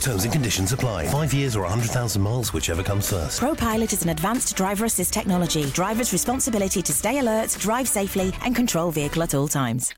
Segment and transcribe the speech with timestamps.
[0.00, 1.06] Terms and conditions apply.
[1.08, 3.40] Five years or 100,000 miles, whichever comes first.
[3.40, 5.64] ProPilot is an advanced driver assist technology.
[5.70, 9.94] Driver's responsibility to stay alert, drive safely, and control vehicle at all times.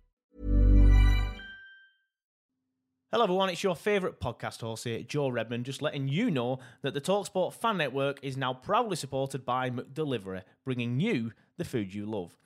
[3.11, 3.49] Hello, everyone.
[3.49, 7.55] It's your favourite podcast host here, Joe Redman, just letting you know that the Talksport
[7.55, 12.37] Fan Network is now proudly supported by McDelivery, bringing you the food you love.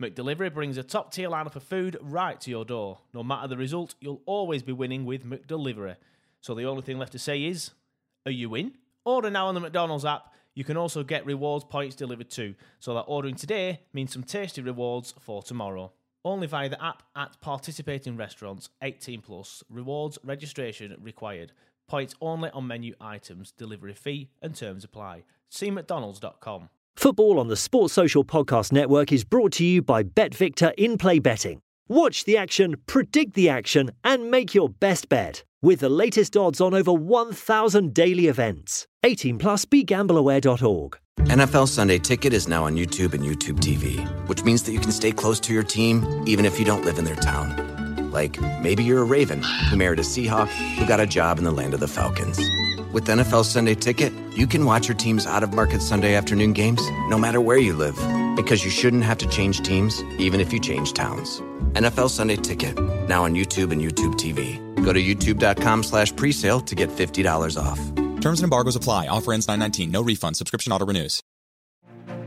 [0.00, 3.00] McDelivery brings a top tier lineup of food right to your door.
[3.12, 5.96] No matter the result, you'll always be winning with McDelivery.
[6.46, 7.72] So the only thing left to say is,
[8.24, 8.74] are you in?
[9.04, 10.32] Order now on the McDonald's app.
[10.54, 14.62] You can also get rewards points delivered too, so that ordering today means some tasty
[14.62, 15.90] rewards for tomorrow.
[16.24, 19.64] Only via the app at participating restaurants, 18 plus.
[19.68, 21.50] Rewards registration required.
[21.88, 23.50] Points only on menu items.
[23.50, 25.24] Delivery fee and terms apply.
[25.48, 26.68] See McDonald's.com.
[26.94, 31.18] Football on the Sports Social Podcast Network is brought to you by BetVictor in play
[31.18, 31.60] betting.
[31.88, 36.60] Watch the action, predict the action, and make your best bet with the latest odds
[36.60, 38.86] on over 1,000 daily events.
[39.02, 40.96] 18 plus begambleaware.org.
[41.22, 44.92] NFL Sunday Ticket is now on YouTube and YouTube TV, which means that you can
[44.92, 48.12] stay close to your team even if you don't live in their town.
[48.12, 50.46] Like maybe you're a Raven who married a Seahawk
[50.78, 52.38] who got a job in the land of the Falcons.
[52.92, 56.80] With NFL Sunday Ticket, you can watch your team's out of market Sunday afternoon games
[57.08, 57.96] no matter where you live
[58.36, 61.42] because you shouldn't have to change teams even if you change towns.
[61.76, 62.74] NFL Sunday Ticket,
[63.06, 64.56] now on YouTube and YouTube TV.
[64.82, 67.78] Go to youtube.com slash presale to get $50 off.
[68.22, 69.08] Terms and embargoes apply.
[69.08, 69.90] Offer ends 919.
[69.90, 70.36] No refund.
[70.36, 71.22] Subscription auto renews.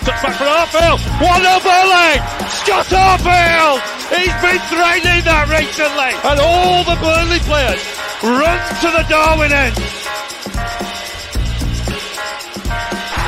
[0.00, 1.00] Touchback from Arfield.
[1.20, 2.20] One over leg.
[2.48, 3.80] Scott Arfield.
[4.08, 6.12] He's been training that recently.
[6.24, 7.84] And all the Burnley players
[8.24, 9.76] run to the Darwen end.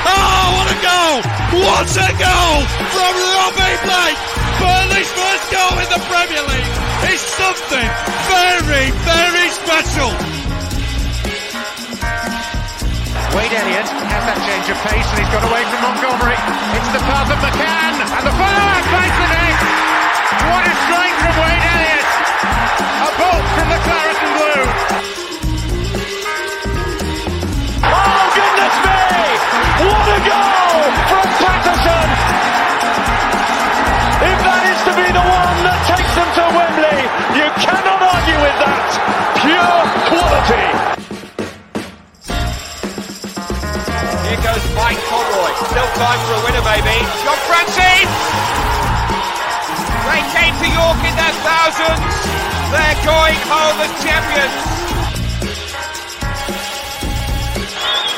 [0.05, 1.17] Oh, what a goal!
[1.61, 2.59] What a goal
[2.89, 4.21] from Robbie Blake!
[4.59, 6.73] Burnley's first goal in the Premier League
[7.13, 7.89] is something
[8.33, 10.42] very, very special.
[13.33, 16.37] Wade Elliott has that change of pace and he's got away from Montgomery.
[16.77, 19.33] It's the path of McCann and the follow-up finds the.
[20.53, 22.09] What a strike from Wade Elliott.
[23.09, 24.22] A bolt from the claret
[46.03, 46.99] Time for a winner, maybe.
[47.23, 48.11] John Francis!
[50.03, 52.11] They came to York in their thousands.
[52.75, 54.63] They're going home as champions.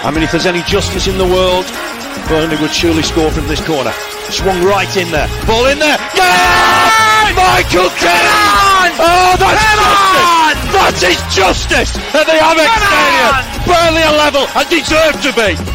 [0.01, 1.69] I mean, if there's any justice in the world,
[2.27, 3.93] Burnley would surely score from this corner.
[4.33, 5.29] Swung right in there.
[5.45, 6.01] Ball in there.
[6.17, 7.37] Yeah!
[7.37, 8.97] Michael Kennan!
[8.97, 10.73] Oh, that's justice!
[10.73, 13.35] That is justice at the Amex Stadium.
[13.69, 15.74] Burnley are level and deserve to be.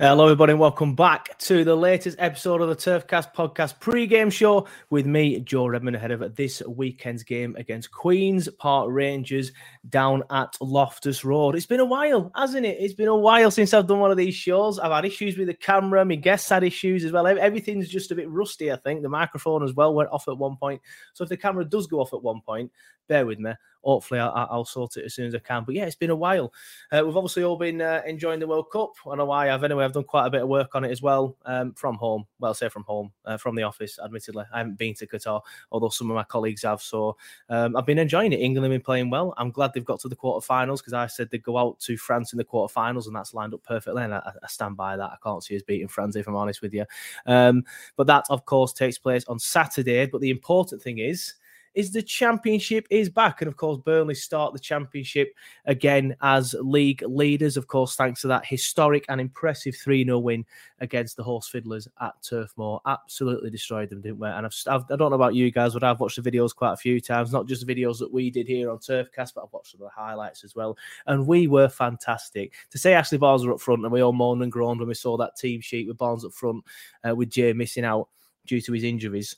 [0.00, 4.68] Hello, everybody, and welcome back to the latest episode of the Turfcast podcast pre-game show
[4.90, 9.50] with me, Joe Redman, ahead of this weekend's game against Queens Park Rangers
[9.88, 11.56] down at Loftus Road.
[11.56, 12.76] It's been a while, hasn't it?
[12.78, 14.78] It's been a while since I've done one of these shows.
[14.78, 16.04] I've had issues with the camera.
[16.04, 17.26] My guests had issues as well.
[17.26, 19.02] Everything's just a bit rusty, I think.
[19.02, 20.80] The microphone as well went off at one point.
[21.14, 22.70] So if the camera does go off at one point,
[23.08, 23.50] bear with me.
[23.88, 25.64] Hopefully I'll, I'll, sort it as soon as I can.
[25.64, 26.52] But yeah, it's been a while.
[26.92, 28.92] Uh, we've obviously all been uh, enjoying the World Cup.
[29.10, 29.82] I know why I've anyway.
[29.82, 32.26] I've done quite a bit of work on it as well um, from home.
[32.38, 33.98] Well, say from home, uh, from the office.
[34.04, 35.40] Admittedly, I haven't been to Qatar,
[35.72, 36.82] although some of my colleagues have.
[36.82, 37.16] So
[37.48, 38.40] um, I've been enjoying it.
[38.40, 39.32] England have been playing well.
[39.38, 42.34] I'm glad they've got to the quarterfinals because I said they'd go out to France
[42.34, 44.04] in the quarterfinals, and that's lined up perfectly.
[44.04, 45.10] And I, I stand by that.
[45.10, 46.84] I can't see us beating France if I'm honest with you.
[47.24, 47.64] Um,
[47.96, 50.04] but that, of course, takes place on Saturday.
[50.04, 51.34] But the important thing is
[51.78, 53.40] is the championship is back.
[53.40, 55.32] And of course, Burnley start the championship
[55.64, 60.44] again as league leaders, of course, thanks to that historic and impressive 3 0 win
[60.80, 62.80] against the Horse Fiddlers at Turf Moor.
[62.84, 64.26] Absolutely destroyed them, didn't we?
[64.26, 66.52] And I've, I've, I do not know about you guys, but I've watched the videos
[66.52, 69.44] quite a few times, not just the videos that we did here on Turfcast, but
[69.44, 70.76] I've watched some of the highlights as well.
[71.06, 72.54] And we were fantastic.
[72.72, 74.94] To say Ashley Barnes were up front and we all moaned and groaned when we
[74.94, 76.64] saw that team sheet with Barnes up front
[77.08, 78.08] uh, with Jay missing out
[78.46, 79.36] due to his injuries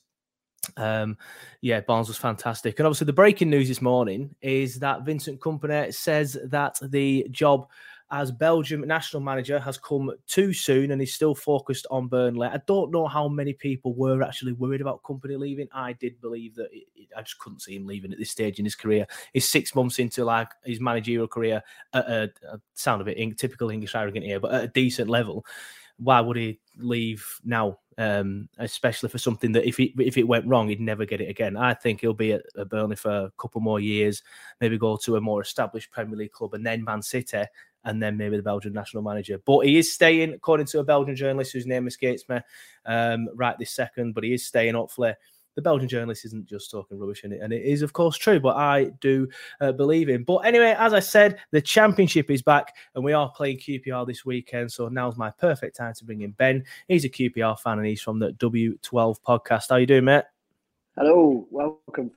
[0.77, 1.17] um,
[1.61, 2.79] yeah, Barnes was fantastic.
[2.79, 7.67] And obviously, the breaking news this morning is that Vincent Kompany says that the job
[8.12, 12.49] as Belgium national manager has come too soon and he's still focused on Burnley.
[12.49, 15.69] I don't know how many people were actually worried about Kompany leaving.
[15.73, 18.59] I did believe that it, it, I just couldn't see him leaving at this stage
[18.59, 19.07] in his career.
[19.33, 21.62] He's six months into like his managerial career
[21.93, 25.47] at a, a sound of it, typical English arrogant here, but at a decent level.
[26.02, 27.79] Why would he leave now?
[28.00, 31.29] um, especially for something that if it if it went wrong, he'd never get it
[31.29, 31.55] again.
[31.55, 34.23] I think he'll be at, at, Burnley for a couple more years,
[34.58, 37.43] maybe go to a more established Premier League club, and then Man City,
[37.85, 39.38] and then maybe the Belgian national manager.
[39.44, 42.38] But he is staying, according to a Belgian journalist whose name escapes me
[42.87, 44.14] um, right this second.
[44.14, 45.12] But he is staying, hopefully
[45.55, 48.41] the Belgian journalist isn't just talking rubbish in it, and it is of course true.
[48.41, 49.29] But I do
[49.61, 50.25] uh, believe him.
[50.25, 54.25] But anyway, as I said, the championship is back, and we are playing QPR this
[54.25, 54.73] weekend.
[54.73, 56.64] So now's my perfect time to bring in Ben.
[56.88, 59.67] He's a QPR fan, and he's from the W12 podcast.
[59.70, 60.25] How you doing, mate?
[60.97, 62.11] Hello, welcome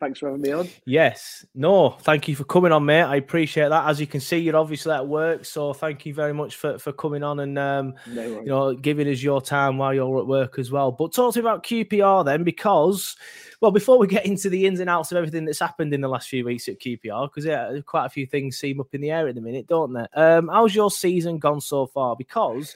[0.00, 0.66] Thanks for having me on.
[0.86, 1.44] Yes.
[1.54, 3.02] No, thank you for coming on, mate.
[3.02, 3.86] I appreciate that.
[3.86, 5.44] As you can see, you're obviously at work.
[5.44, 9.06] So thank you very much for, for coming on and um, no you know, giving
[9.08, 10.90] us your time while you're at work as well.
[10.90, 13.14] But talk to me about QPR then, because
[13.60, 16.08] well, before we get into the ins and outs of everything that's happened in the
[16.08, 19.10] last few weeks at QPR, because yeah, quite a few things seem up in the
[19.10, 20.06] air at the minute, don't they?
[20.14, 22.16] Um, how's your season gone so far?
[22.16, 22.74] Because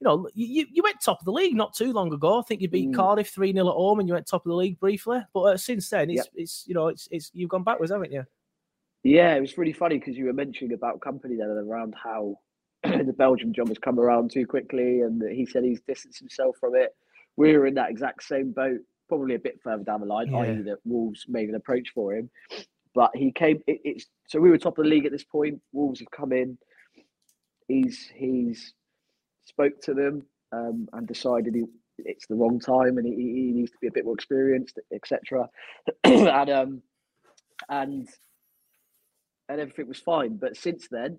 [0.00, 2.38] you know, you, you went top of the league not too long ago.
[2.38, 2.94] I think you beat mm.
[2.94, 5.20] Cardiff 3 0 at home and you went top of the league briefly.
[5.32, 8.24] But uh, since then, it's, it's, you know, it's, it's, you've gone backwards, haven't you?
[9.02, 12.38] Yeah, it was really funny because you were mentioning about Kompany then around how
[12.82, 16.74] the Belgium job has come around too quickly and he said he's distanced himself from
[16.74, 16.94] it.
[17.36, 20.38] We were in that exact same boat, probably a bit further down the line, yeah.
[20.38, 22.28] i.e., that Wolves made an approach for him.
[22.94, 25.60] But he came, it, it's so we were top of the league at this point.
[25.72, 26.58] Wolves have come in.
[27.68, 28.72] He's he's
[29.46, 30.22] spoke to them
[30.52, 31.64] um, and decided he,
[31.98, 35.48] it's the wrong time and he, he, needs to be a bit more experienced, etc.
[36.04, 36.82] and um,
[37.68, 38.08] and
[39.48, 40.36] and everything was fine.
[40.36, 41.18] But since then,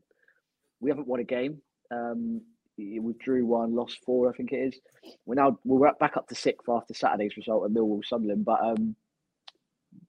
[0.79, 1.61] we haven't won a game.
[1.91, 2.41] Um,
[2.77, 4.79] we drew one, lost four, I think it is.
[5.25, 8.45] We're now we're back up to sixth after Saturday's result at Millwall Sunderland.
[8.45, 8.95] But um,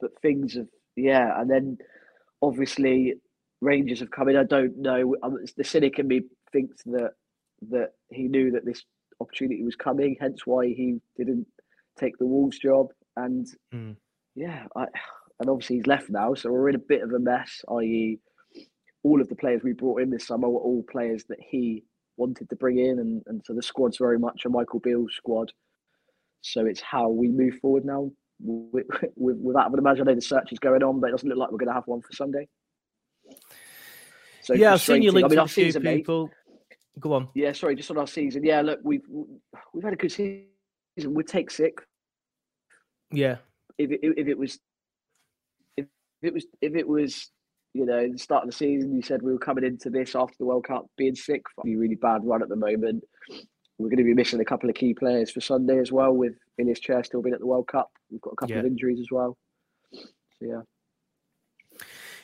[0.00, 1.78] but things have yeah, and then
[2.42, 3.14] obviously
[3.60, 4.36] Rangers have come in.
[4.36, 5.16] I don't know.
[5.22, 6.22] Um, the cynic in me
[6.52, 7.12] thinks that
[7.70, 8.84] that he knew that this
[9.20, 11.46] opportunity was coming, hence why he didn't
[11.98, 12.88] take the Wolves job.
[13.16, 13.96] And mm.
[14.34, 14.86] yeah, I,
[15.40, 17.62] and obviously he's left now, so we're in a bit of a mess.
[17.68, 18.18] I.e.,
[19.04, 21.84] all of the players we brought in this summer were all players that he
[22.16, 25.52] wanted to bring in, and, and so the squad's very much a Michael Beale squad.
[26.40, 28.10] So it's how we move forward now.
[28.40, 28.86] With,
[29.16, 31.10] with, with that, I would imagine I know the search is going on, but it
[31.10, 32.48] doesn't look like we're going to have one for Sunday.
[34.42, 36.30] So yeah, I've seen you linked I mean, a few people.
[36.98, 37.28] Go on.
[37.34, 38.44] Yeah, sorry, just on our season.
[38.44, 39.04] Yeah, look, we've
[39.72, 40.46] we've had a good season.
[40.96, 41.78] We'd take sick.
[43.10, 43.36] Yeah.
[43.78, 44.58] If it, if it was,
[45.76, 45.86] if
[46.22, 47.30] it was, if it was,
[47.74, 50.34] you know, the start of the season, you said we were coming into this after
[50.38, 51.42] the World Cup being sick.
[51.64, 53.04] Be a really bad run at the moment.
[53.78, 56.12] We're going to be missing a couple of key players for Sunday as well.
[56.12, 58.60] With Ilias Chair still being at the World Cup, we've got a couple yeah.
[58.60, 59.36] of injuries as well.
[59.92, 60.02] So
[60.40, 60.60] yeah.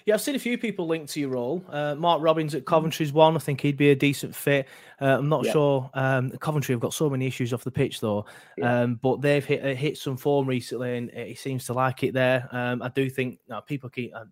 [0.07, 1.65] Yeah, I've seen a few people linked to your role.
[1.67, 3.37] Uh, Mark Robins at Coventry's one.
[3.37, 4.69] I think he'd be a decent fit.
[5.01, 5.53] Uh, I'm not yeah.
[5.53, 5.91] sure.
[5.95, 8.27] Um, Coventry have got so many issues off the pitch though,
[8.59, 8.83] yeah.
[8.83, 12.13] um, but they've hit uh, hit some form recently, and he seems to like it
[12.13, 12.47] there.
[12.53, 14.15] Um, I do think you know, people keep.
[14.15, 14.25] Uh,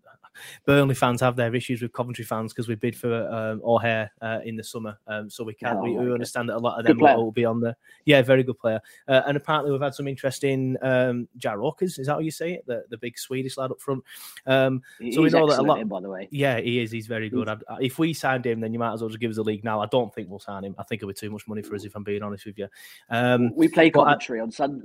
[0.65, 4.41] Burnley fans have their issues with Coventry fans because we bid for um, O'Hare uh,
[4.45, 6.87] in the summer, um, so we can oh, we, we understand that a lot of
[6.87, 7.77] them will, be on there.
[8.05, 8.81] yeah, very good player.
[9.09, 11.99] Uh, and apparently we've had some interest in um, Gyökeres.
[11.99, 12.67] Is that how you say it?
[12.67, 14.03] The the big Swedish lad up front.
[14.47, 15.97] Um, so we know that excellent lot.
[15.97, 16.29] by the way.
[16.31, 16.91] Yeah, he is.
[16.91, 17.49] He's very good.
[17.49, 19.65] I'd- if we signed him, then you might as well just give us a league
[19.65, 19.81] now.
[19.81, 20.75] I don't think we'll sign him.
[20.79, 22.69] I think it'll be too much money for us if I'm being honest with you.
[23.11, 24.85] Um, We played but I- on Sunday.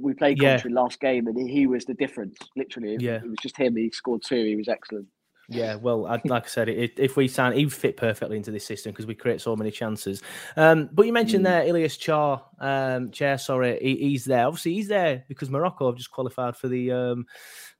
[0.00, 0.60] We played Yeah.
[0.70, 2.36] last game, and he was the difference.
[2.56, 3.16] Literally, it, Yeah.
[3.16, 3.76] it was just him.
[3.76, 4.44] He scored two.
[4.44, 5.06] He was excellent.
[5.50, 8.50] Yeah, well, I, like I said, it, if we sign, he would fit perfectly into
[8.50, 10.22] this system because we create so many chances.
[10.56, 14.46] Um, but you mentioned there, Ilias Chair, um, Chair, sorry, he, he's there.
[14.46, 17.26] Obviously, he's there because Morocco have just qualified for the um,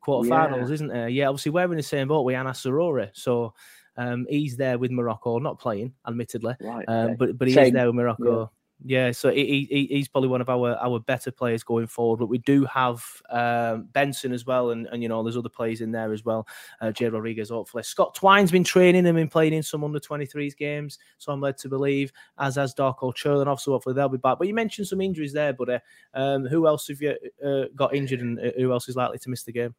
[0.08, 0.74] quarterfinals, Yeah.
[0.74, 1.08] isn't there?
[1.08, 3.10] Yeah, obviously, we're in the same boat with Anass Zaroury.
[3.12, 3.54] So
[3.96, 7.86] um, he's there with Morocco, not playing, admittedly, Right, um, but but he is there
[7.86, 8.50] with Morocco.
[8.84, 12.18] Yeah, so he, he, he's probably one of our, our better players going forward.
[12.18, 15.80] But we do have um, Benson as well, and, and you know there's other players
[15.80, 16.46] in there as well.
[16.80, 17.82] Uh, Jay Rodriguez, hopefully.
[17.82, 21.58] Scott Twine's been training and been playing in some under 23s games, so I'm led
[21.58, 22.12] to believe.
[22.38, 24.38] As has Darko Churlinov, so hopefully they'll be back.
[24.38, 25.78] But you mentioned some injuries there, buddy.
[26.14, 29.28] Um, who else have you uh, got injured, and uh, who else is likely to
[29.30, 29.74] miss the game?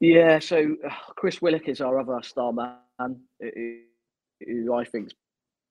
[0.00, 0.76] Yeah, so
[1.16, 3.78] Chris Willock is our other star man, who,
[4.46, 5.14] who I think is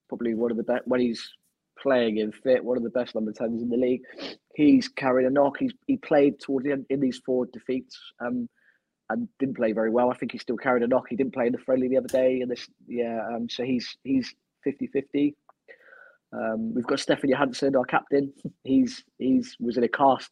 [0.09, 1.29] probably one of the best when he's
[1.79, 4.01] playing in fit, one of the best number tens in the league.
[4.55, 5.57] He's carried a knock.
[5.59, 8.49] He's he played towards the end in these four defeats, um,
[9.09, 10.09] and didn't play very well.
[10.09, 11.05] I think he still carried a knock.
[11.09, 13.97] He didn't play in the friendly the other day, and this yeah, um, so he's
[14.03, 14.33] he's
[14.65, 15.35] 50-50.
[16.33, 18.33] Um, we've got Stefan Johansen, our captain.
[18.63, 20.31] He's he's was in a cast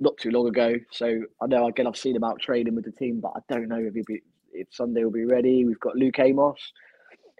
[0.00, 0.74] not too long ago.
[0.92, 3.68] So I know again I've seen him out training with the team, but I don't
[3.68, 5.64] know if he'll be if Sunday will be ready.
[5.64, 6.72] We've got Luke Amos,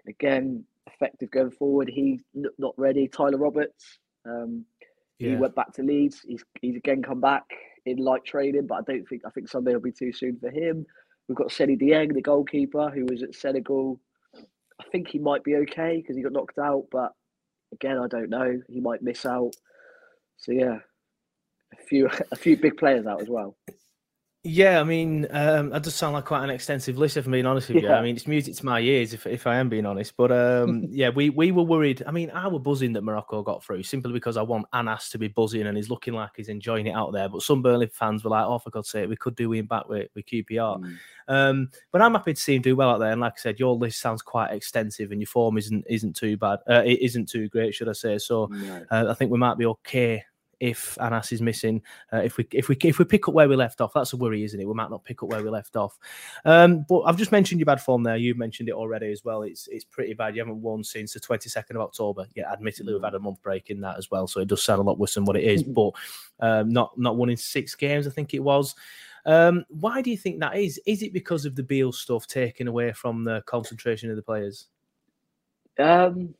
[0.07, 1.89] again effective going forward.
[1.89, 2.21] He's
[2.57, 3.07] not ready.
[3.07, 4.65] Tyler Roberts, um,
[5.17, 6.21] he went back to Leeds.
[6.27, 7.45] He's he's again come back
[7.85, 10.49] in light training, but I don't think I think Sunday will be too soon for
[10.49, 10.85] him.
[11.27, 13.99] We've got Seni Dieng, the goalkeeper, who was at Senegal.
[14.35, 17.11] I think he might be okay because he got knocked out, but
[17.73, 18.61] again, I don't know.
[18.67, 19.53] He might miss out.
[20.37, 20.79] So yeah,
[21.89, 23.55] few a few big players out as well.
[24.45, 27.45] Yeah, I mean, um, that does sound like quite an extensive list, if I'm being
[27.45, 27.89] honest with you.
[27.89, 27.97] Yeah.
[27.97, 30.15] I mean, it's music to my ears, if, if I am being honest.
[30.15, 32.03] But um, yeah, we, we were worried.
[32.07, 35.17] I mean, I was buzzing that Morocco got through simply because I want Anas to
[35.17, 37.27] be buzzing and he's looking like he's enjoying it out there.
[37.27, 39.89] But some Burnley fans were like, oh, for God's sake, we could do him back
[39.89, 40.89] with, with QPR.
[41.27, 43.11] Um, but I'm happy to see him do well out there.
[43.11, 46.37] And like I said, your list sounds quite extensive and your form isn't isn't too
[46.37, 46.59] bad.
[46.67, 48.17] Uh, it isn't too great, should I say.
[48.17, 48.85] So No.
[48.89, 50.23] uh, I think we might be okay
[50.59, 51.81] if Anas is missing.
[52.11, 54.17] Uh, if we if we if we pick up where we left off, that's a
[54.17, 54.67] worry, isn't it?
[54.67, 55.97] We might not pick up where we left off.
[56.45, 58.17] Um, but I've just mentioned your bad form there.
[58.17, 59.43] You've mentioned it already as well.
[59.43, 60.35] It's it's pretty bad.
[60.35, 62.27] You haven't won since the twenty second of October.
[62.35, 64.79] Yeah, admittedly we've had a month break in that as well, so it does sound
[64.79, 65.63] a lot worse than what it is.
[65.63, 65.91] but
[66.39, 68.75] um, not not winning six games, I think it was.
[69.25, 70.79] Um, why do you think that is?
[70.85, 74.67] Is it because of the Beale stuff taken away from the concentration of the players?
[75.77, 76.35] Um,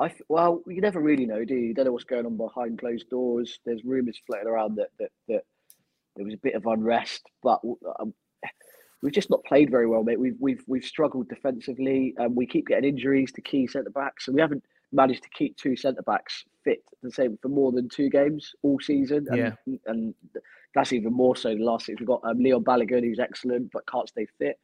[0.00, 1.66] I well, you never really know, do you?
[1.68, 3.60] You don't know what's going on behind closed doors.
[3.64, 5.42] There's rumours floating around that that that
[6.16, 7.60] there was a bit of unrest, but
[8.00, 8.14] um,
[9.02, 10.18] we've just not played very well, mate.
[10.18, 14.34] We've we've we've struggled defensively, and we keep getting injuries to key centre backs, and
[14.34, 18.08] we haven't managed to keep two centre backs fit the same for more than two
[18.10, 19.26] games all season.
[19.30, 19.52] And, Yeah.
[19.86, 20.14] and
[20.74, 22.00] that's even more so the last six.
[22.00, 24.58] We've got um, Leon Balogun, who's excellent but can't stay fit.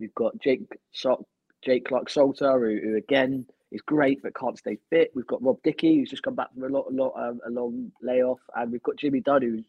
[0.00, 1.26] We've got Jake so-
[1.62, 5.10] Jake Clarke-Salter, who, who again is great but can't stay fit.
[5.14, 7.50] We've got Rob Dickie, who's just come back from a lot, a lot, um, a
[7.50, 9.64] long layoff, and we've got Jimmy Dunne, who's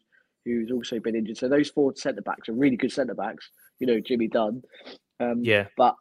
[0.46, 1.36] who's also been injured.
[1.36, 3.50] So those four centre backs are really good centre backs.
[3.78, 4.62] You know, Jimmy Dunne.
[5.20, 5.66] Um, Yeah.
[5.76, 5.96] but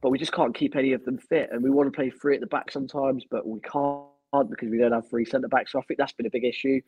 [0.00, 2.34] but we just can't keep any of them fit, and we want to play three
[2.34, 4.06] at the back sometimes, but we can't
[4.50, 5.72] because we don't have three centre backs.
[5.72, 6.80] So I think that's been a big issue.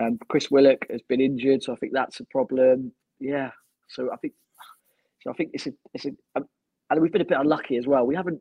[0.00, 2.92] Um, Chris Willock has been injured, so I think that's a problem.
[3.20, 3.50] Yeah.
[3.88, 4.34] So I think
[5.22, 5.30] so.
[5.30, 6.46] I think it's a it's a um,
[6.90, 8.06] and we've been a bit unlucky as well.
[8.06, 8.40] We haven't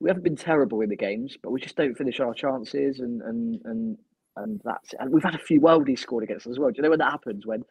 [0.00, 3.20] we haven't been terrible in the games, but we just don't finish our chances, and
[3.22, 3.98] and and
[4.36, 6.70] and that's and we've had a few worldies scored against us as well.
[6.70, 7.62] Do you know when that happens when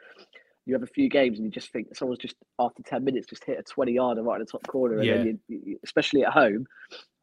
[0.65, 3.43] you have a few games and you just think someone's just after ten minutes just
[3.43, 6.31] hit a twenty yarder right in the top corner, and then you, you, especially at
[6.31, 6.67] home,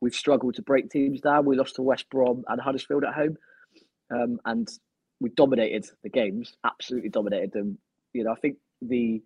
[0.00, 1.46] we've struggled to break teams down.
[1.46, 3.36] We lost to West Brom and Huddersfield at home,
[4.12, 4.68] um, and
[5.20, 7.78] we dominated the games, absolutely dominated them.
[8.12, 9.22] You know, I think the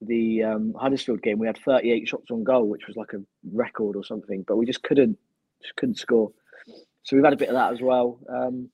[0.00, 3.96] the um, Huddersfield game we had 38 shots on goal, which was like a record
[3.96, 5.18] or something, but we just couldn't
[5.62, 6.30] just couldn't score.
[7.02, 8.20] So we've had a bit of that as well.
[8.28, 8.70] Um,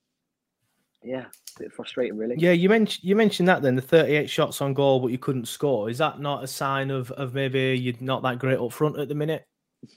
[1.03, 1.27] yeah,
[1.57, 2.37] a bit frustrating, really.
[2.39, 5.47] Yeah, you mentioned you mentioned that then the 38 shots on goal, but you couldn't
[5.47, 5.91] score.
[5.91, 9.09] Is that not a sign of of maybe you're not that great up front at
[9.09, 9.47] the minute?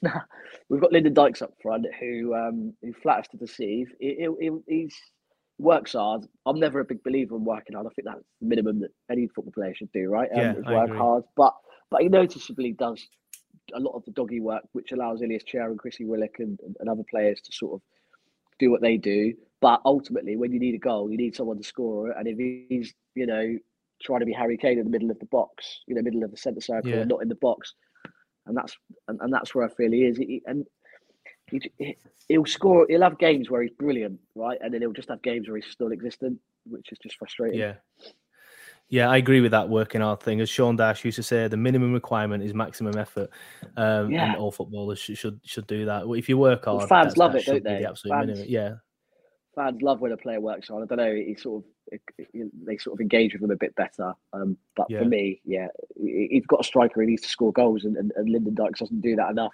[0.70, 3.88] We've got Lyndon Dykes up front who um, who flatters to deceive.
[4.00, 4.96] He, he, he he's
[5.60, 6.26] works hard.
[6.46, 7.88] I'm never a big believer in working hard.
[7.88, 10.30] I think that's the minimum that any football player should do, right?
[10.32, 11.24] Um, Yeah, is work hard.
[11.36, 11.54] But
[11.90, 13.08] but he noticeably does
[13.74, 16.90] a lot of the doggy work, which allows Ilias Chair and Chrissy Willock and, and,
[16.90, 17.82] other players to sort of
[18.60, 19.34] do what they do.
[19.62, 22.12] But ultimately, when you need a goal, you need someone to score.
[22.12, 22.38] And if
[22.70, 23.58] he's, you know,
[24.02, 26.32] trying to be Harry Kane in the middle of the box, you know, middle of
[26.32, 27.04] the centre circle, Yeah.
[27.04, 27.74] not in the box,
[28.46, 30.18] and that's and, and that's where I feel he is.
[30.18, 30.66] He, and
[31.52, 32.86] he, he'll score.
[32.90, 35.68] He'll have games where he's brilliant, right, and then he'll just have games where he's
[35.72, 37.60] still existent, which is just frustrating.
[37.60, 37.76] Yeah.
[38.90, 40.40] Yeah, I agree with that working hard thing.
[40.40, 43.30] As Sean Dyche used to say, the minimum requirement is maximum effort,
[43.76, 44.28] um, Yeah.
[44.28, 46.06] and all footballers should, should should do that.
[46.08, 47.80] If you work Well, hard, fans love it, don't they?
[47.80, 48.46] The absolute Fans- minimum.
[48.50, 48.76] Yeah,
[49.56, 50.84] Fans love when a player works hard.
[50.84, 51.14] I don't know.
[51.16, 52.00] He sort of
[52.66, 54.14] they sort of engage with him a bit better.
[54.34, 55.00] Um, but Yeah.
[55.00, 55.68] for me, yeah,
[56.02, 57.02] he- he's got a striker.
[57.02, 59.54] He needs to score goals, and, and, and Lyndon Dykes doesn't do that enough.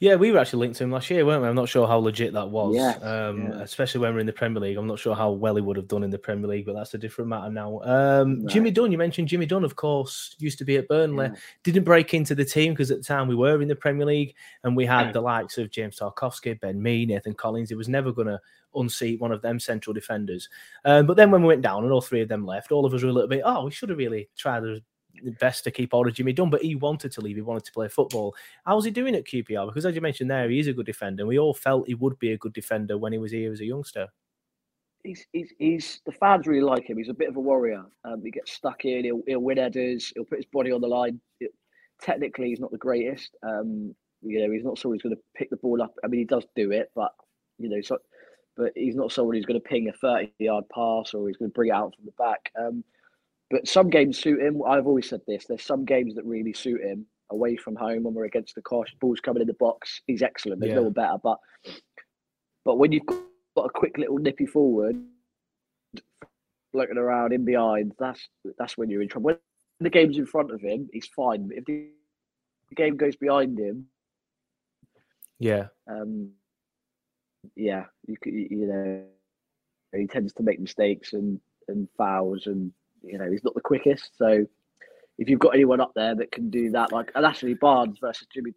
[0.00, 0.16] Yeah.
[0.16, 1.48] We were actually linked to him last year, weren't we?
[1.48, 2.74] I'm not sure how legit that was.
[2.74, 3.60] Yeah, um, yeah.
[3.60, 4.76] especially when we're in the Premier League.
[4.76, 6.94] I'm not sure how well he would have done in the Premier League, but that's
[6.94, 7.80] a different matter now.
[7.82, 11.30] Um, Jimmy Dunne, you mentioned Jimmy Dunne, of course, used to be at Burnley.
[11.62, 14.34] Didn't break into the team because at the time we were in the Premier League
[14.62, 17.70] and we had the likes of James Tarkowski, Ben Mee, Nathan Collins.
[17.70, 18.40] It was never going to
[18.74, 20.48] unseat one of them central defenders.
[20.84, 22.92] Um, but then when we went down and all three of them left, all of
[22.94, 24.78] us were a little bit, oh, we should have really tried our
[25.38, 27.36] best to keep hold of Jimmy Dunne, but he wanted to leave.
[27.36, 28.34] He wanted to play football.
[28.64, 29.66] How's he doing at QPR?
[29.66, 31.22] Because as you mentioned there, he is a good defender.
[31.22, 33.60] And we all felt he would be a good defender when he was here as
[33.60, 34.08] a youngster.
[35.02, 36.96] He's, he's, he's the fans really like him.
[36.96, 37.84] He's a bit of a warrior.
[38.04, 39.04] Um, he gets stuck in.
[39.04, 40.12] He'll, he'll win headers.
[40.14, 41.20] He'll put his body on the line.
[41.40, 41.52] It,
[42.00, 43.36] technically, he's not the greatest.
[43.42, 45.94] Um, you know, he's not someone who's going to pick the ball up.
[46.02, 47.12] I mean, he does do it, but
[47.58, 47.98] you know, so,
[48.56, 51.54] but he's not someone who's going to ping a thirty-yard pass or he's going to
[51.54, 52.50] bring it out from the back.
[52.58, 52.82] Um,
[53.54, 54.60] but some games suit him.
[54.66, 55.44] I've always said this.
[55.46, 57.06] There's some games that really suit him.
[57.30, 60.58] Away from home, when we're against the cosh, balls coming in the box, he's excellent.
[60.60, 60.76] There's Yeah.
[60.76, 61.18] no one better.
[61.22, 61.38] But
[62.64, 63.22] but when you've got
[63.66, 65.00] a quick little nippy forward,
[66.72, 69.26] looking around in behind, that's that's when you're in trouble.
[69.26, 69.38] When
[69.78, 71.46] the game's in front of him, he's fine.
[71.46, 71.90] But if the
[72.70, 73.88] the game goes behind him,
[75.38, 75.68] Yeah.
[75.86, 76.32] um,
[77.54, 79.04] yeah, you you you know,
[79.92, 82.72] he tends to make mistakes and and fouls, and
[83.06, 84.10] you know he's not the quickest.
[84.16, 84.46] So
[85.18, 88.26] if you've got anyone up there that can do that, like and actually Barnes versus
[88.32, 88.52] Jimmy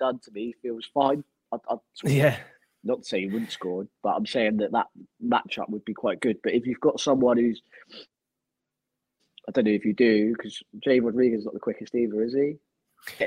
[0.00, 1.24] Dunne to me feels fine.
[1.52, 2.36] I'd, I'd sort of- Yeah.
[2.84, 4.86] not to say he wouldn't score, but I'm saying that that
[5.24, 6.38] matchup would be quite good.
[6.42, 7.60] But if you've got someone who's,
[9.48, 12.34] I don't know if you do, because Jay Rodriguez is not the quickest either, is
[12.34, 12.56] he?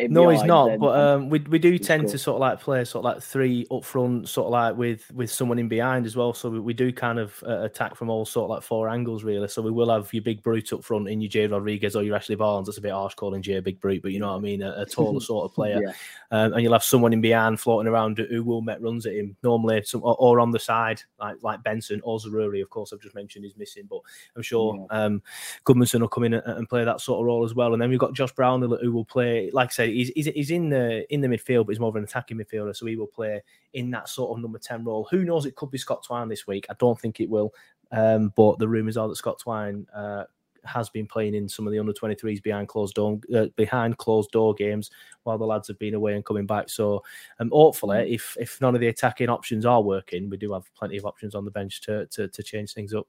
[0.10, 0.68] No, he's not.
[0.68, 2.12] then- But um, we we do tend good.
[2.12, 5.10] to sort of like play sort of like three up front, sort of like with
[5.12, 6.34] with someone in behind as well.
[6.34, 9.24] So we, we do kind of uh, attack from all sort of like four angles
[9.24, 9.48] really.
[9.48, 12.16] So we will have your big brute up front in your Jay Rodriguez or your
[12.16, 12.68] Ashley Barnes.
[12.68, 14.62] That's a bit harsh calling Jay a big brute, but you know what I mean,
[14.62, 15.82] a, a taller sort of player.
[15.84, 15.94] Yeah.
[16.32, 19.36] Um, and you'll have someone in behind floating around who will make runs at him
[19.44, 22.62] normally, some or, or on the side like like Benson or Zaroury.
[22.62, 24.00] Of course, I've just mentioned is missing, but
[24.36, 25.22] I'm sure um,
[25.66, 27.74] Gudmundsson will come in and, and play that sort of role as well.
[27.74, 30.26] And then we've got Josh Brown who who will play, like I said, he's, he's,
[30.28, 32.96] he's in the in the midfield, but he's more of an attacking midfielder, so he
[32.96, 33.42] will play
[33.74, 35.08] in that sort of number ten role.
[35.12, 35.46] Who knows?
[35.46, 36.66] It could be Scott Twine this week.
[36.70, 37.54] I don't think it will,
[37.92, 39.88] um, but the rumours are that Scott Twine.
[39.94, 40.26] Uh,
[40.64, 44.30] has been playing in some of the under 23s behind closed door uh, behind closed
[44.30, 44.92] door games
[45.24, 46.70] while the lads have been away and coming back.
[46.70, 47.04] So,
[47.40, 50.98] um, hopefully, if if none of the attacking options are working, we do have plenty
[50.98, 53.08] of options on the bench to to, to change things up.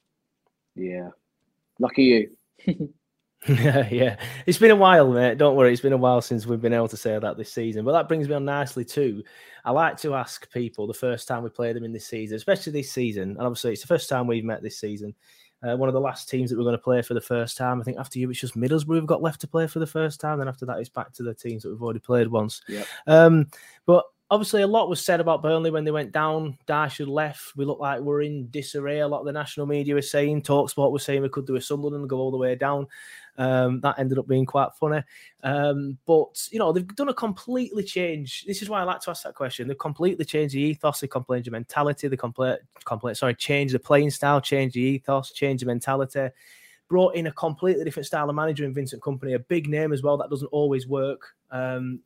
[0.75, 1.11] Yeah,
[1.79, 2.31] lucky
[2.67, 2.89] you.
[3.49, 4.17] yeah, yeah.
[4.47, 5.39] It's been a while, mate.
[5.39, 5.73] Don't worry.
[5.73, 7.85] It's been a while since we've been able to say that this season.
[7.85, 9.23] But that brings me on nicely too.
[9.65, 12.73] I like to ask people the first time we play them in this season, especially
[12.73, 13.31] this season.
[13.31, 15.15] And obviously, it's the first time we've met this season.
[15.63, 17.81] Uh, one of the last teams that we're going to play for the first time.
[17.81, 20.21] I think after you, it's just Middlesbrough we've got left to play for the first
[20.21, 20.39] time.
[20.39, 22.63] Then after that, it's back to the teams that we've already played once.
[22.69, 22.87] Yep.
[23.07, 23.47] Um,
[23.87, 26.59] but obviously, a lot was said about Burnley when they went down.
[26.67, 27.55] Dyche had left.
[27.55, 29.01] We looked like we're in disarray.
[29.01, 31.61] A lot of the national media was saying, Talksport was saying we could do a
[31.61, 32.89] Sunderland and go all the way down.
[33.39, 35.03] Um, that ended up being quite funny.
[35.43, 38.45] Um, but you know, they've done a completely change.
[38.47, 39.69] This is why I like to ask that question.
[39.69, 43.75] They've completely changed the ethos, they completely changed the mentality, they complete, complete, sorry, changed
[43.75, 46.29] the playing style, changed the ethos, changed the mentality.
[46.89, 50.03] Brought in a completely different style of manager in Vincent Kompany, a big name as
[50.03, 50.19] well.
[50.19, 51.35] That doesn't always work.
[51.51, 52.01] Um,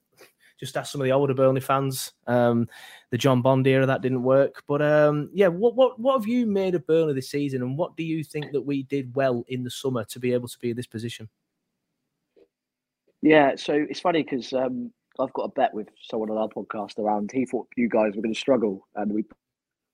[0.59, 2.13] just ask some of the older Burnley fans.
[2.27, 2.69] Um,
[3.11, 6.47] the John Bond era that didn't work, but um, yeah, what what what have you
[6.47, 9.63] made of Burnley this season, and what do you think that we did well in
[9.63, 11.29] the summer to be able to be in this position?
[13.23, 16.99] Yeah, so it's funny because um, I've got a bet with someone on our podcast
[16.99, 17.31] around.
[17.33, 19.25] He thought you guys were going to struggle, and we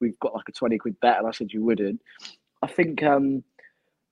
[0.01, 2.01] we've got like a twenty quid bet, and I said you wouldn't.
[2.63, 3.43] I think um,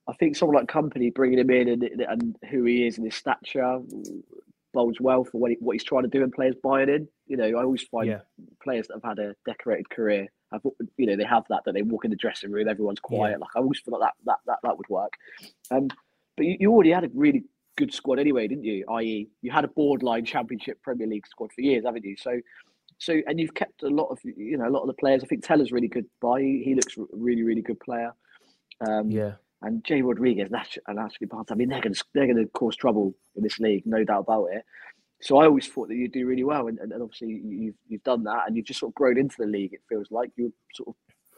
[0.07, 3.15] I think someone like Kompany bringing him in and, and who he is and his
[3.15, 3.81] stature
[4.73, 7.07] bodes well for what, he, what he's trying to do and players buying in.
[7.27, 8.21] You know, I always find Yeah.
[8.63, 10.61] players that have had a decorated career, have,
[10.97, 13.31] you know, they have that that they walk in the dressing room, everyone's quiet.
[13.31, 13.37] Yeah.
[13.37, 15.13] Like I always feel like that that that, that would work.
[15.71, 15.87] Um,
[16.37, 17.43] but you, you already had a really
[17.77, 18.85] good squad anyway, didn't you?
[18.89, 22.15] I.e., you had a borderline Championship Premier League squad for years, haven't you?
[22.17, 22.39] So,
[22.97, 25.23] so and you've kept a lot of you know a lot of the players.
[25.23, 26.41] I think Tella's really good buy.
[26.41, 28.11] He, he looks a really really good player.
[28.87, 29.33] Um, Yeah.
[29.61, 30.49] And Jay Rodriguez
[30.87, 31.51] and Ashley Barnes.
[31.51, 34.21] I mean, they're going to they're going to cause trouble in this league, no doubt
[34.21, 34.63] about it.
[35.21, 38.23] so I always thought that you'd do really well, and, and, obviously you've you've done
[38.23, 39.73] that, and you've just sort of grown into the league.
[39.73, 41.35] It feels like you're sort of a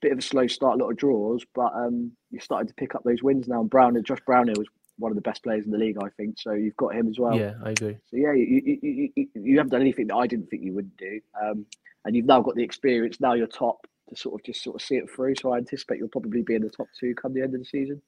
[0.00, 2.94] bit of a slow start, a lot of draws, but um, you're starting to pick
[2.94, 3.60] up those wins now.
[3.60, 6.08] And Brown, and Josh Brownhill was one of the best players in the league, I
[6.16, 6.38] think.
[6.38, 7.38] So you've got him as well.
[7.38, 7.98] Yeah, I agree.
[8.10, 10.96] So yeah, you, you, you, you haven't done anything that I didn't think you would
[10.96, 11.66] do, um,
[12.04, 13.20] and you've now got the experience.
[13.20, 15.34] Now you're top to sort of just sort of see it through.
[15.40, 17.66] So I anticipate you'll probably be in the top two come the end of the
[17.66, 18.02] season.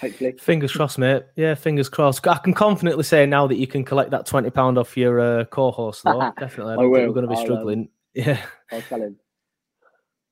[0.00, 1.24] Hopefully, fingers crossed, mate.
[1.36, 2.26] Yeah, fingers crossed.
[2.26, 5.44] I can confidently say now that you can collect that twenty pound off your uh,
[5.44, 6.32] co-host, though.
[6.38, 7.80] Definitely, I, I we're going to be I'll, struggling.
[7.80, 9.16] Um, yeah, I'll tell him.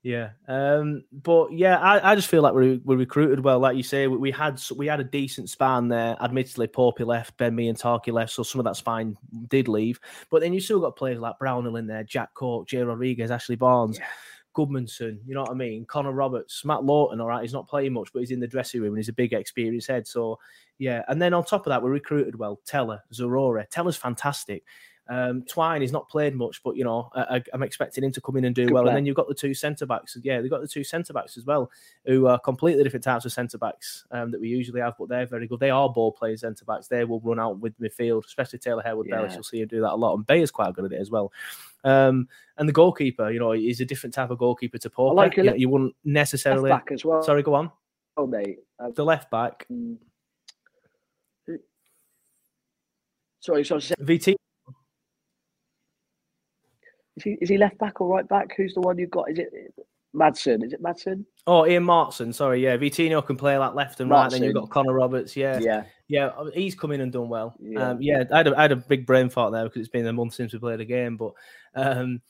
[0.03, 3.59] Yeah, um, but yeah, I, I just feel like we we recruited well.
[3.59, 6.17] Like you say, we, we, had we had a decent span there.
[6.23, 9.15] Admittedly, Popey left, Ben Mee and Tarky left, so some of that spine
[9.49, 10.01] did leave.
[10.31, 13.57] But then you still got players like Brownhill in there, Jack Cork, Jay Rodriguez, Ashley
[13.57, 13.99] Barnes.
[13.99, 14.07] Yeah.
[14.67, 15.85] Gudmundsson, you know what I mean?
[15.87, 18.81] Connor Roberts, Matt Lowton, all right, he's not playing much, but he's in the dressing
[18.81, 20.07] room and he's a big experienced head.
[20.07, 20.39] So,
[20.79, 21.03] yeah.
[21.09, 22.61] And then on top of that, we recruited well.
[22.67, 23.69] Tella, Zaroury.
[23.71, 24.65] Tella's fantastic.
[25.11, 28.37] Um, Twine, he's not played much, but you know, I, am expecting him to come
[28.37, 28.87] in and do Good well.
[28.87, 30.17] And then you've got the two centre backs.
[30.23, 31.69] Yeah, they've got the two centre backs as well,
[32.07, 35.27] who are completely different types of centre backs um, that we usually have, but they're
[35.27, 35.59] very good.
[35.59, 36.87] They are ball playing centre backs.
[36.87, 39.17] They will run out with midfield, especially Taylor Harwood yeah.
[39.17, 39.35] Bellis.
[39.35, 40.15] You'll see him do that a lot.
[40.15, 41.33] And Beyer's quite good at it as well.
[41.83, 45.17] Um, and the goalkeeper, you know, is a different type of goalkeeper to Paul.
[45.17, 46.71] Like you, you wouldn't necessarily.
[46.71, 47.21] Back as well.
[47.25, 47.73] Sorry, go on.
[48.17, 48.59] Oh, mate.
[48.79, 49.67] Um, the left back.
[49.73, 49.97] Mm.
[53.41, 54.37] Sorry, so VT
[57.21, 58.55] is he, is he left back or right back?
[58.57, 59.31] Who's the one you've got?
[59.31, 59.53] Is it
[60.15, 60.65] Maatsen?
[60.65, 61.25] Is it Maatsen?
[61.47, 62.35] Oh, Ian Maatsen.
[62.35, 62.77] Sorry, yeah.
[62.77, 64.13] Vitinho can play like left and Martson.
[64.13, 64.31] right.
[64.31, 65.37] Then you've got Connor Roberts.
[65.37, 66.27] Yeah, yeah, yeah.
[66.29, 67.55] Uh, he's come in and done well.
[67.61, 68.25] Yeah, um, yeah.
[68.33, 70.35] I had, a, I had a big brain fart there because it's been a month
[70.35, 71.33] since we played a game, but
[71.75, 72.21] um,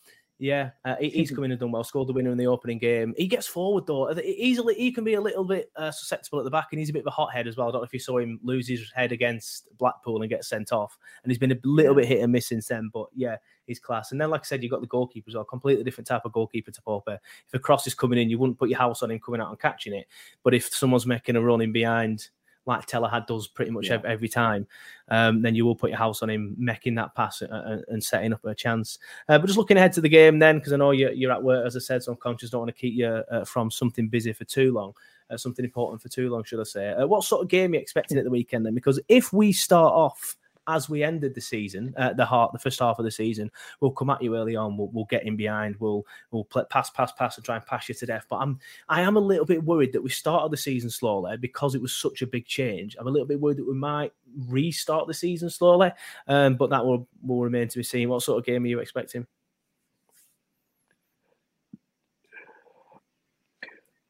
[0.40, 1.84] yeah, uh, he's come in and done well.
[1.84, 3.12] Scored the winner in the opening game.
[3.18, 4.10] He gets forward though.
[4.18, 6.94] Easily, he can be a little bit uh, susceptible at the back, and he's a
[6.94, 7.68] bit of a hothead as well.
[7.68, 10.72] I don't know if you saw him lose his head against Blackpool and get sent
[10.72, 12.88] off, and he's been a little bit hit and miss since then.
[12.90, 14.12] But yeah, he's class.
[14.12, 16.32] And then, like I said, you've got the goalkeeper as well, completely different type of
[16.32, 17.18] goalkeeper to Popper.
[17.46, 19.50] If a cross is coming in, you wouldn't put your house on him coming out
[19.50, 20.06] and catching it.
[20.42, 22.30] But if someone's making a run in behind
[22.66, 24.00] like Tella had does pretty much yeah.
[24.04, 24.66] every time,
[25.08, 28.32] um, then you will put your house on him making that pass and, and setting
[28.32, 28.98] up a chance.
[29.28, 31.42] Uh, but just looking ahead to the game then, because I know you're, you're, at
[31.42, 34.08] work, as I said, so I'm conscious, don't want to keep you uh, from something
[34.08, 34.94] busy for too long.
[35.30, 36.90] Uh, something important for too long, should I say?
[36.90, 38.74] Uh, what sort of game are you expecting at the weekend then?
[38.74, 42.80] Because if we start off as we ended the season, uh, the heart, the first
[42.80, 44.76] half of the season, we'll come at you early on.
[44.76, 45.76] We'll, we'll get in behind.
[45.78, 48.26] We'll we'll play, pass, pass, pass, and try and pass you to death.
[48.28, 51.74] But I'm I am a little bit worried that we started the season slowly because
[51.74, 52.96] it was such a big change.
[52.98, 54.12] I'm a little bit worried that we might
[54.48, 55.90] restart the season slowly.
[56.28, 58.08] Um, but that will will remain to be seen.
[58.08, 59.26] What sort of game are you expecting?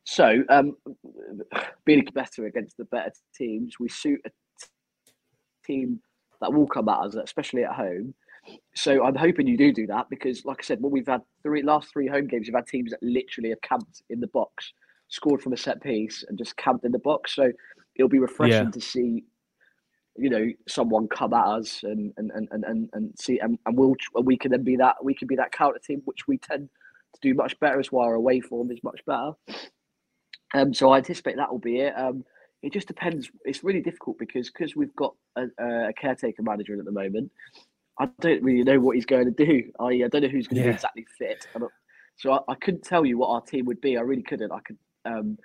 [0.05, 0.77] So, um,
[1.85, 4.31] being better against the better teams, we suit a
[5.65, 6.01] team
[6.41, 8.15] that will come at us, especially at home.
[8.75, 11.63] So I'm hoping you do do that because, like I said, when we've had three
[11.63, 14.73] last three home games, we've had teams that literally have camped in the box,
[15.09, 17.35] scored from a set piece, and just camped in the box.
[17.35, 17.53] So
[17.97, 18.71] it'll be refreshing yeah.
[18.71, 19.25] to see,
[20.17, 23.95] you know, someone come at us and and and and, and see, and, and we'll
[24.15, 26.71] and we can then be that we can be that counter team, which we tend
[27.13, 28.07] to do much better as well.
[28.07, 29.33] Our away form is much better.
[30.55, 31.93] Um, so I anticipate that will be it.
[31.97, 32.25] Um,
[32.63, 33.31] it just depends.
[33.45, 37.31] It's really difficult because because we've got a, a, caretaker manager at the moment.
[37.99, 39.71] I don't really know what he's going to do.
[39.79, 40.73] I, I don't know who's going to yeah.
[40.73, 41.47] be exactly fit.
[42.17, 43.99] so I, I, couldn't tell you what our team would be.
[43.99, 44.53] I really couldn't.
[44.53, 44.79] I could.
[45.05, 45.39] Um,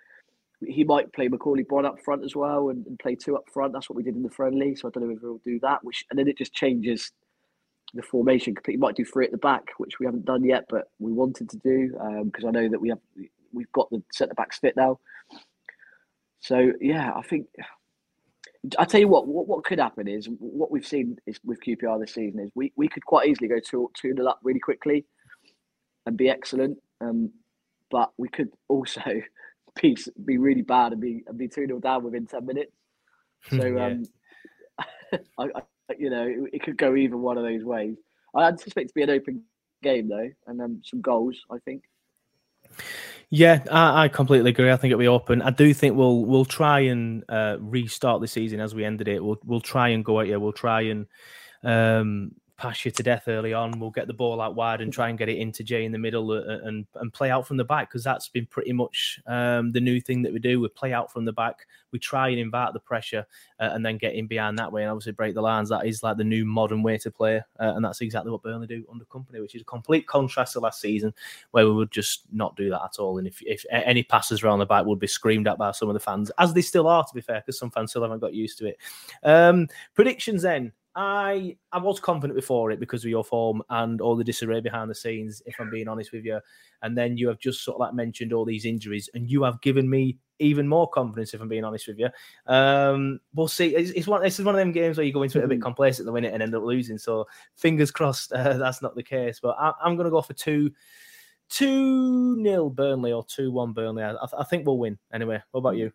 [0.66, 3.74] he might play Macauley Bonne up front as well and, and, play two up front.
[3.74, 4.76] That's what we did in the friendly.
[4.76, 5.84] So I don't know if we'll do that.
[5.84, 7.12] Which and then it just changes
[7.94, 8.78] the formation completely.
[8.78, 11.50] He might do three at the back, which we haven't done yet, but we wanted
[11.50, 11.90] to do
[12.26, 13.00] because um, I know that we have
[13.54, 15.00] we've got the centre backs fit now.
[16.46, 17.48] So yeah, I think
[18.78, 22.00] I tell you what, what, what could happen is what we've seen is with QPR
[22.00, 25.06] this season is we, we could quite easily go two two nil up really quickly
[26.06, 26.78] and be excellent.
[27.02, 27.32] Um,
[27.90, 29.02] but we could also
[29.82, 32.72] be be really bad and be and be two nil down within ten minutes.
[33.50, 34.04] So um,
[35.40, 35.62] I, I,
[36.00, 37.96] you know it, it, could go either one of those ways.
[38.36, 39.44] I anticipate it to be an open
[39.84, 41.38] game though, and um, some goals.
[41.52, 41.84] I think.
[43.30, 44.72] Yeah, I, I, completely agree.
[44.72, 45.42] I think it'll be open.
[45.42, 49.24] I do think we'll we'll try and uh, restart the season as we ended it.
[49.24, 50.40] We'll we'll try and go out you.
[50.40, 51.08] We'll try and
[51.64, 53.80] um, pass you to death early on.
[53.80, 55.98] We'll get the ball out wide and try and get it into Jay in the
[55.98, 59.20] middle uh, uh, and and play out from the back because that's been pretty much
[59.28, 60.62] um, the new thing that we do.
[60.62, 61.68] We play out from the back.
[61.92, 63.26] We try and invite the pressure
[63.60, 65.70] uh, and then get in behind that way and obviously break the lines.
[65.70, 68.68] That is like the new modern way to play, uh, and that's exactly what Burnley
[68.68, 71.14] do under Kompany, which is a complete contrast to last season
[71.52, 73.18] where we would just not do that at all.
[73.18, 75.94] And if if any passes around the back would be screamed at by some of
[75.94, 78.34] the fans, as they still are, to be fair, because some fans still haven't got
[78.34, 78.78] used to it.
[79.24, 84.16] Um, predictions then I I was confident before it because of your form and all
[84.16, 85.42] the disarray behind the scenes.
[85.46, 86.40] If I'm being honest with you,
[86.82, 89.60] and then you have just sort of like mentioned all these injuries, and you have
[89.62, 91.34] given me even more confidence.
[91.34, 92.10] If I'm being honest with you,
[92.48, 93.76] um, we'll see.
[93.76, 94.22] It's, it's one.
[94.22, 96.08] This is one of them games where you go into it a bit complacent at
[96.08, 96.98] the minute and end up losing.
[96.98, 99.40] So fingers crossed uh, that's not the case.
[99.42, 100.72] But I, I'm going to go for two.
[101.50, 104.04] 2 nil Burnley or 2 1 Burnley.
[104.04, 105.40] I, I think we'll win anyway.
[105.52, 105.92] What about you?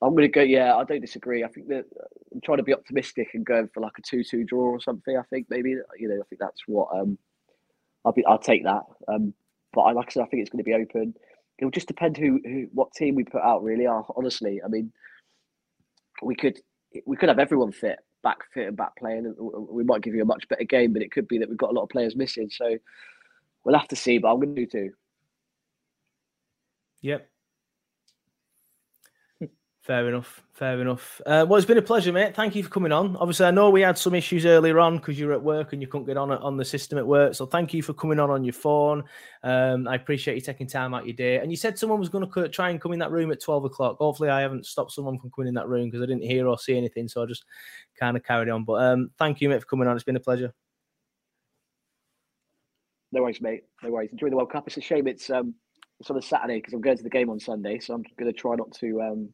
[0.00, 0.42] I'm going to go.
[0.42, 1.42] Yeah, I don't disagree.
[1.42, 1.84] I think that
[2.32, 5.16] I'm trying to be optimistic and going for like a two-two draw or something.
[5.16, 6.20] I think maybe you know.
[6.20, 7.18] I think that's what um,
[8.04, 8.24] I'll be.
[8.24, 8.82] I'll take that.
[9.08, 9.34] Um,
[9.72, 11.14] but I, like I said, I think it's going to be open.
[11.58, 13.64] It'll just depend who, who what team we put out.
[13.64, 14.92] Really, uh, honestly, I mean,
[16.22, 16.60] we could
[17.04, 19.34] we could have everyone fit, back fit and back playing, and
[19.68, 20.92] we might give you a much better game.
[20.92, 22.50] But it could be that we've got a lot of players missing.
[22.50, 22.78] So
[23.64, 24.18] we'll have to see.
[24.18, 24.90] But I'm going to do two.
[27.00, 27.28] Yep,
[29.88, 30.42] Fair enough.
[30.52, 31.18] Fair enough.
[31.24, 32.36] Uh, well, it's been a pleasure, mate.
[32.36, 33.16] Thank you for coming on.
[33.16, 35.80] Obviously, I know we had some issues earlier on because you were at work and
[35.80, 37.34] you couldn't get on on the system at work.
[37.34, 39.04] So thank you for coming on on your phone.
[39.42, 41.38] Um, I appreciate you taking time out your day.
[41.38, 43.64] And you said someone was going to try and come in that room at twelve
[43.64, 43.96] o'clock.
[43.96, 46.58] Hopefully, I haven't stopped someone from coming in that room because I didn't hear or
[46.58, 47.08] see anything.
[47.08, 47.46] So I just
[47.98, 48.64] kind of carried on.
[48.64, 49.96] But um, thank you, mate, for coming on.
[49.96, 50.52] It's been a pleasure.
[53.10, 53.62] No worries, mate.
[53.82, 54.12] No worries.
[54.12, 54.66] Enjoy the World Cup.
[54.66, 55.54] It's a shame it's um
[55.98, 58.30] it's on a Saturday because I'm going to the game on Sunday, so I'm going
[58.30, 59.30] to try not to um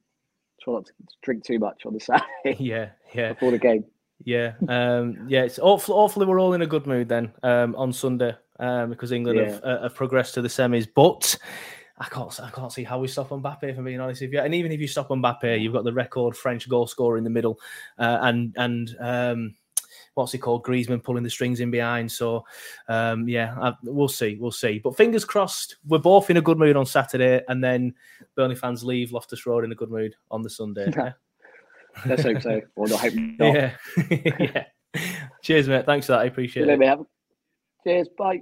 [0.65, 2.57] try not to drink too much on the Saturday.
[2.59, 3.33] Yeah, yeah.
[3.35, 3.85] Before the game.
[4.25, 5.43] Yeah, um, yeah.
[5.43, 9.13] It's hopefully, hopefully we're all in a good mood then um, on Sunday um, because
[9.13, 9.51] England Yeah.
[9.53, 10.89] have, uh, have progressed to the semis.
[10.93, 11.37] But
[11.99, 13.65] I can't, I can't see how we stop Mbappe.
[13.65, 15.93] If I'm being honest with you, and even if you stop Mbappe, you've got the
[15.93, 17.59] record French goal scorer in the middle,
[17.99, 19.55] uh, and and um,
[20.15, 22.11] what's he called, Griezmann pulling the strings in behind.
[22.11, 22.45] So
[22.89, 24.79] um, yeah, I, we'll see, we'll see.
[24.79, 27.95] But fingers crossed, we're both in a good mood on Saturday, and then
[28.37, 30.93] Burnley fans leave Loftus Road in a good mood on the Sunday.
[30.97, 31.13] yeah?
[32.07, 32.61] Let's hope so.
[32.77, 33.55] Or not, hope not.
[33.55, 33.75] Yeah.
[34.41, 34.65] yeah.
[35.43, 35.87] Cheers, mate.
[35.87, 36.21] Thanks for that.
[36.21, 36.79] I appreciate Let it.
[36.79, 37.05] me have.
[37.85, 38.09] Cheers.
[38.17, 38.41] Bye.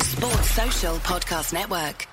[0.00, 2.06] Sports Social Podcast Network.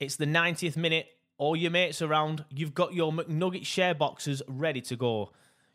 [0.00, 1.06] It's the 90th minute.
[1.38, 2.44] All your mates around.
[2.50, 5.32] You've got your McNugget share boxes ready to go.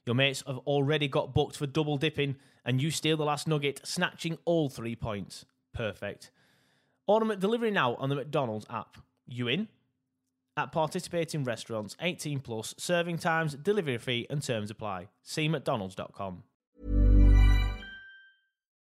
[0.07, 3.85] Your mates have already got booked for double dipping, and you steal the last nugget,
[3.85, 5.43] snatching all three points.
[5.73, 6.31] Perfect.
[7.07, 8.97] Order delivery now on the McDonald's app.
[9.27, 9.67] You in?
[10.55, 15.09] At participating restaurants, 18 plus, serving times, delivery fee, and terms apply.
[15.23, 16.43] See McDonald's.com.